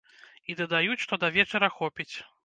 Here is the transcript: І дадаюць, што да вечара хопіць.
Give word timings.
І 0.53 0.53
дадаюць, 0.61 0.97
што 1.03 1.19
да 1.23 1.29
вечара 1.35 1.69
хопіць. 1.77 2.09